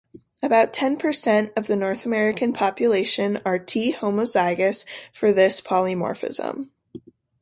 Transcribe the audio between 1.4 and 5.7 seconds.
of the North American population are T-homozygous for this